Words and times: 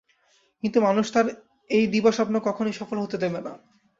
কিন্তু 0.63 0.77
মানুষ 0.81 1.05
তার 1.13 1.25
এই 1.69 1.85
দিবাস্বপ্ন 1.87 2.35
কখনই 2.39 2.73
সফল 2.73 2.97
হতে 2.99 3.17
দেবে 3.17 3.39
না। 3.41 3.53